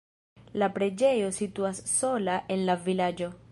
La 0.61 0.69
preĝejo 0.77 1.27
situas 1.41 1.83
sola 1.93 2.41
en 2.57 2.67
la 2.71 2.81
vilaĝo. 2.89 3.33